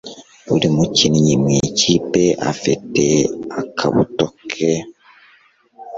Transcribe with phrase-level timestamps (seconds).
[0.47, 3.03] Buri mukinnyi mu ikipe afite
[3.61, 4.71] akabuto ke.